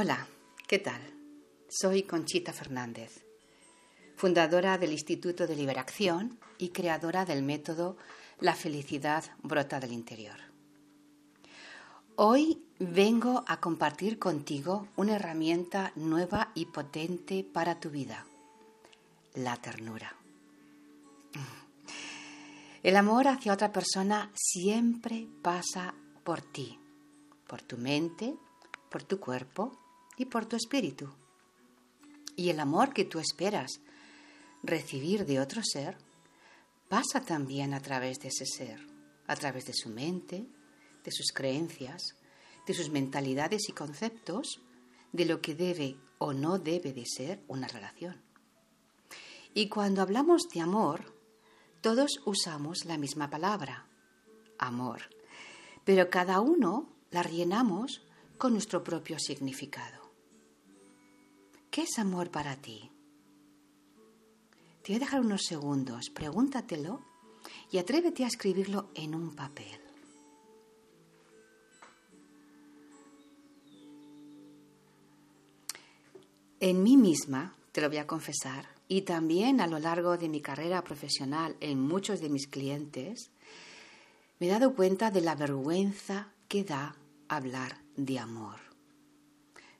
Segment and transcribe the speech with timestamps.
[0.00, 0.28] Hola,
[0.68, 1.00] ¿qué tal?
[1.68, 3.26] Soy Conchita Fernández,
[4.14, 7.96] fundadora del Instituto de Liberación y creadora del método
[8.38, 10.36] La felicidad brota del interior.
[12.14, 18.24] Hoy vengo a compartir contigo una herramienta nueva y potente para tu vida,
[19.34, 20.14] la ternura.
[22.84, 25.92] El amor hacia otra persona siempre pasa
[26.22, 26.78] por ti,
[27.48, 28.36] por tu mente,
[28.90, 29.72] por tu cuerpo
[30.18, 31.08] y por tu espíritu.
[32.36, 33.80] Y el amor que tú esperas
[34.62, 35.96] recibir de otro ser
[36.88, 38.80] pasa también a través de ese ser,
[39.26, 40.46] a través de su mente,
[41.04, 42.16] de sus creencias,
[42.66, 44.60] de sus mentalidades y conceptos,
[45.12, 48.20] de lo que debe o no debe de ser una relación.
[49.54, 51.14] Y cuando hablamos de amor,
[51.80, 53.86] todos usamos la misma palabra,
[54.58, 55.02] amor,
[55.84, 58.02] pero cada uno la rellenamos
[58.36, 59.97] con nuestro propio significado.
[61.70, 62.90] ¿Qué es amor para ti?
[64.82, 67.00] Te voy a dejar unos segundos, pregúntatelo
[67.70, 69.80] y atrévete a escribirlo en un papel.
[76.60, 80.40] En mí misma, te lo voy a confesar, y también a lo largo de mi
[80.40, 83.30] carrera profesional en muchos de mis clientes,
[84.40, 86.96] me he dado cuenta de la vergüenza que da
[87.28, 88.67] hablar de amor.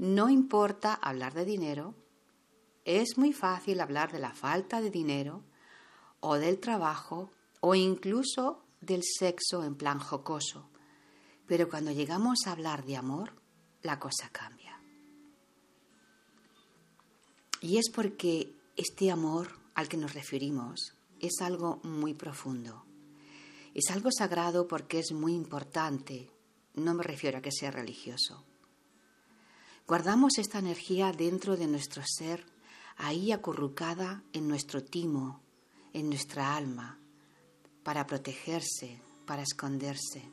[0.00, 1.94] No importa hablar de dinero,
[2.86, 5.44] es muy fácil hablar de la falta de dinero
[6.20, 10.70] o del trabajo o incluso del sexo en plan jocoso,
[11.46, 13.42] pero cuando llegamos a hablar de amor,
[13.82, 14.80] la cosa cambia.
[17.60, 22.86] Y es porque este amor al que nos referimos es algo muy profundo.
[23.74, 26.30] Es algo sagrado porque es muy importante.
[26.72, 28.46] No me refiero a que sea religioso.
[29.90, 32.46] Guardamos esta energía dentro de nuestro ser,
[32.96, 35.40] ahí acurrucada en nuestro timo,
[35.92, 36.96] en nuestra alma,
[37.82, 40.30] para protegerse, para esconderse.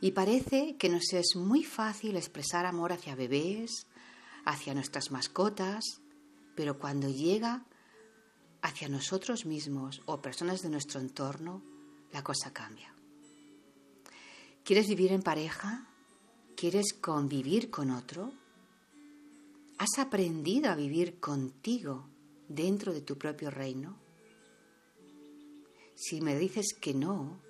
[0.00, 3.86] Y parece que nos es muy fácil expresar amor hacia bebés,
[4.46, 6.00] hacia nuestras mascotas,
[6.56, 7.66] pero cuando llega
[8.62, 11.62] hacia nosotros mismos o personas de nuestro entorno,
[12.12, 12.94] la cosa cambia.
[14.64, 15.91] ¿Quieres vivir en pareja?
[16.62, 18.32] ¿Quieres convivir con otro?
[19.78, 22.08] ¿Has aprendido a vivir contigo
[22.46, 23.98] dentro de tu propio reino?
[25.96, 27.40] Si me dices que no,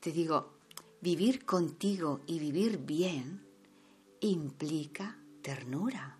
[0.00, 0.54] te digo,
[1.00, 3.46] vivir contigo y vivir bien
[4.18, 6.18] implica ternura.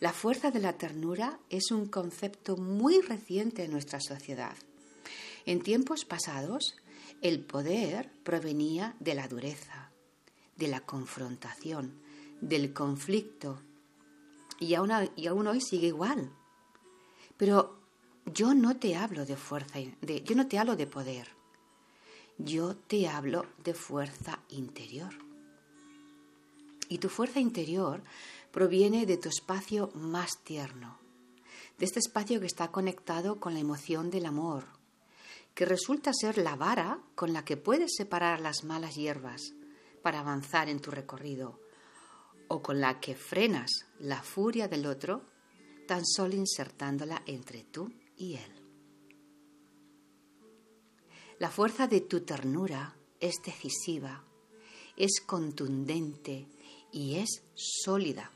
[0.00, 4.56] La fuerza de la ternura es un concepto muy reciente en nuestra sociedad.
[5.44, 6.74] En tiempos pasados,
[7.22, 9.90] el poder provenía de la dureza,
[10.56, 11.94] de la confrontación,
[12.40, 13.60] del conflicto,
[14.60, 16.30] y aún, y aún hoy sigue igual.
[17.36, 17.78] Pero
[18.26, 21.28] yo no te hablo de fuerza, yo no te hablo de poder,
[22.38, 25.12] yo te hablo de fuerza interior.
[26.88, 28.02] Y tu fuerza interior
[28.52, 30.98] proviene de tu espacio más tierno,
[31.78, 34.66] de este espacio que está conectado con la emoción del amor,
[35.54, 39.54] que resulta ser la vara con la que puedes separar las malas hierbas
[40.02, 41.60] para avanzar en tu recorrido,
[42.48, 45.22] o con la que frenas la furia del otro
[45.86, 48.64] tan solo insertándola entre tú y él.
[51.38, 54.24] La fuerza de tu ternura es decisiva,
[54.96, 56.48] es contundente
[56.92, 58.30] y es sólida.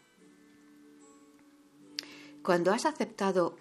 [2.43, 3.57] Cuando has aceptado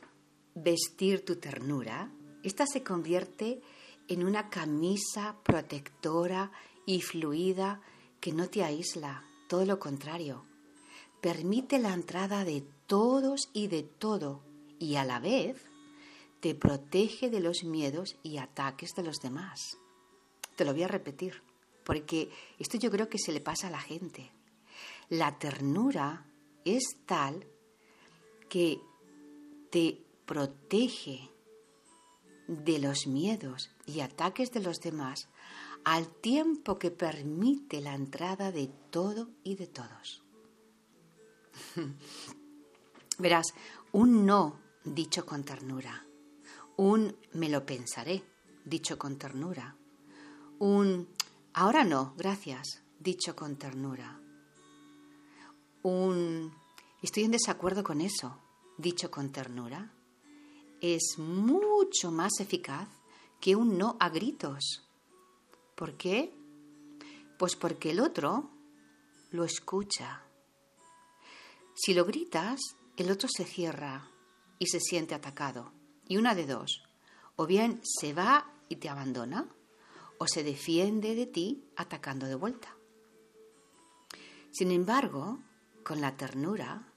[0.56, 2.12] vestir tu ternura,
[2.48, 3.62] esta se convierte
[4.08, 6.52] en una camisa protectora
[6.86, 7.82] y fluida
[8.22, 10.46] que no te aísla, todo lo contrario.
[11.22, 14.42] Permite la entrada de todos y de todo
[14.80, 15.62] y a la vez
[16.40, 19.78] te protege de los miedos y ataques de los demás.
[20.56, 21.42] Te lo voy a repetir,
[21.84, 22.30] porque
[22.60, 24.32] esto yo creo que se le pasa a la gente.
[25.10, 26.26] La ternura
[26.64, 27.46] es tal
[28.48, 28.80] que
[29.70, 31.30] te protege
[32.48, 35.28] de los miedos y ataques de los demás
[35.84, 40.24] al tiempo que permite la entrada de todo y de todos.
[43.20, 43.54] Verás,
[43.92, 46.06] un no dicho con ternura,
[46.78, 48.24] un me lo pensaré
[48.66, 49.76] dicho con ternura,
[50.60, 51.08] un
[51.54, 54.20] ahora no, gracias dicho con ternura,
[55.84, 56.54] un
[57.02, 58.42] estoy en desacuerdo con eso
[58.78, 59.92] dicho con ternura,
[60.82, 62.88] es mucho más eficaz
[63.40, 64.84] que un no a gritos.
[65.76, 66.34] ¿Por qué?
[67.38, 68.50] Pues porque el otro
[69.32, 70.24] lo escucha.
[71.76, 72.60] Si lo gritas,
[72.96, 74.10] el otro se cierra
[74.60, 75.72] y se siente atacado.
[76.08, 76.84] Y una de dos,
[77.36, 79.48] o bien se va y te abandona,
[80.18, 82.76] o se defiende de ti atacando de vuelta.
[84.52, 85.40] Sin embargo,
[85.84, 86.92] con la ternura,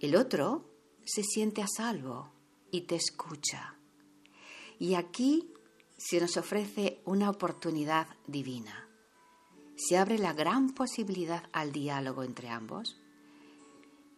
[0.00, 0.68] el otro
[1.04, 2.39] se siente a salvo
[2.70, 3.76] y te escucha.
[4.78, 5.52] Y aquí
[5.96, 8.88] se nos ofrece una oportunidad divina.
[9.76, 12.96] Se abre la gran posibilidad al diálogo entre ambos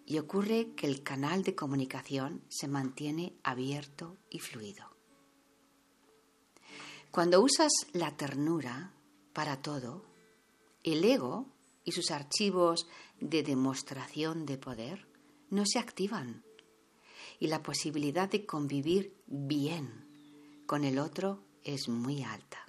[0.07, 4.93] y ocurre que el canal de comunicación se mantiene abierto y fluido.
[7.11, 8.93] Cuando usas la ternura
[9.33, 10.05] para todo,
[10.83, 11.47] el ego
[11.85, 12.87] y sus archivos
[13.21, 15.07] de demostración de poder
[15.51, 16.45] no se activan
[17.43, 20.07] y la posibilidad de convivir bien
[20.65, 22.65] con el otro es muy alta.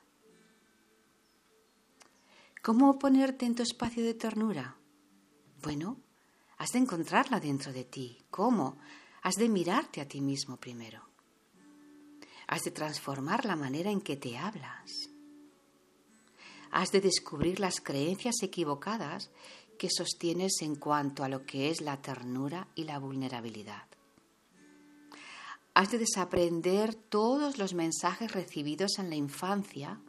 [2.64, 4.76] ¿Cómo ponerte en tu espacio de ternura?
[5.62, 6.00] Bueno,
[6.58, 8.18] has de encontrarla dentro de ti.
[8.32, 8.80] ¿Cómo?
[9.22, 11.04] Has de mirarte a ti mismo primero.
[12.48, 15.08] Has de transformar la manera en que te hablas.
[16.72, 19.30] Has de descubrir las creencias equivocadas
[19.78, 23.84] que sostienes en cuanto a lo que es la ternura y la vulnerabilidad.
[25.76, 30.00] Has de desaprender todos los mensajes recibidos en la infancia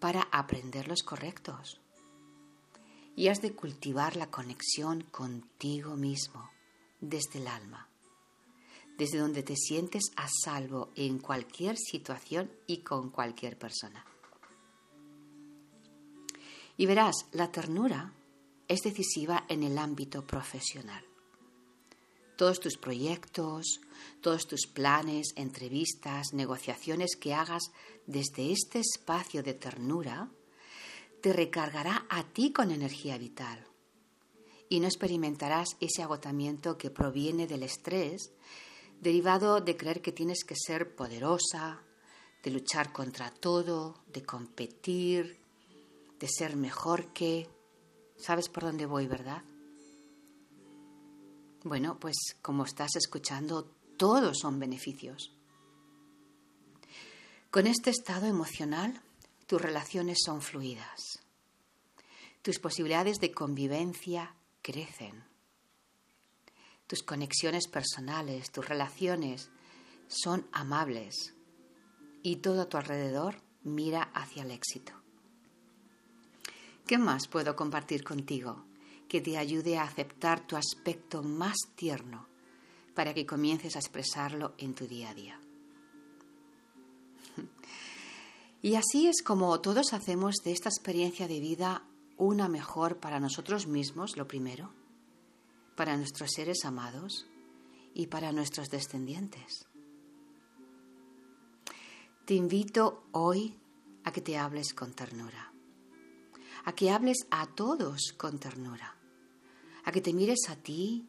[0.00, 1.80] para aprender los correctos.
[3.14, 6.50] Y has de cultivar la conexión contigo mismo
[7.00, 7.88] desde el alma,
[8.96, 14.04] desde donde te sientes a salvo en cualquier situación y con cualquier persona.
[16.76, 18.14] Y verás, la ternura
[18.66, 21.07] es decisiva en el ámbito profesional
[22.38, 23.80] todos tus proyectos,
[24.20, 27.72] todos tus planes, entrevistas, negociaciones que hagas
[28.06, 30.30] desde este espacio de ternura,
[31.20, 33.66] te recargará a ti con energía vital
[34.68, 38.30] y no experimentarás ese agotamiento que proviene del estrés
[39.00, 41.82] derivado de creer que tienes que ser poderosa,
[42.44, 45.40] de luchar contra todo, de competir,
[46.20, 47.48] de ser mejor que...
[48.16, 49.42] ¿Sabes por dónde voy, verdad?
[51.64, 53.64] Bueno, pues como estás escuchando,
[53.96, 55.32] todos son beneficios.
[57.50, 59.02] Con este estado emocional,
[59.46, 61.20] tus relaciones son fluidas.
[62.42, 65.24] Tus posibilidades de convivencia crecen.
[66.86, 69.50] Tus conexiones personales, tus relaciones
[70.06, 71.34] son amables
[72.22, 74.92] y todo a tu alrededor mira hacia el éxito.
[76.86, 78.67] ¿Qué más puedo compartir contigo?
[79.08, 82.28] Que te ayude a aceptar tu aspecto más tierno
[82.94, 85.40] para que comiences a expresarlo en tu día a día.
[88.60, 91.84] Y así es como todos hacemos de esta experiencia de vida
[92.16, 94.72] una mejor para nosotros mismos, lo primero,
[95.76, 97.28] para nuestros seres amados
[97.94, 99.64] y para nuestros descendientes.
[102.24, 103.56] Te invito hoy
[104.02, 105.52] a que te hables con ternura,
[106.64, 108.97] a que hables a todos con ternura,
[109.88, 111.08] a que te mires a ti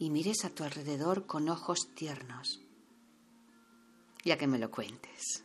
[0.00, 2.60] y mires a tu alrededor con ojos tiernos
[4.24, 5.44] y a que me lo cuentes.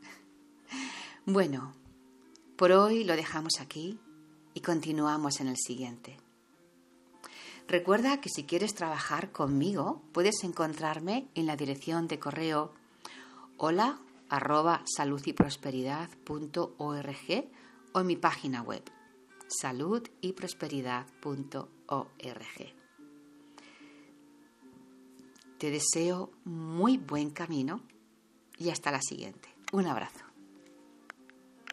[1.26, 1.74] Bueno,
[2.56, 4.00] por hoy lo dejamos aquí
[4.54, 6.16] y continuamos en el siguiente.
[7.66, 12.72] Recuerda que si quieres trabajar conmigo, puedes encontrarme en la dirección de correo
[13.58, 14.00] hola
[14.30, 17.50] arroba saludyprosperidad.org
[17.92, 18.82] o en mi página web
[19.60, 21.77] saludyprosperidad.org.
[25.58, 27.80] Te deseo muy buen camino
[28.58, 29.48] y hasta la siguiente.
[29.72, 30.27] Un abrazo.